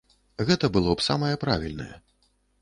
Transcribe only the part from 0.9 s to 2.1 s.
б самае правільнае.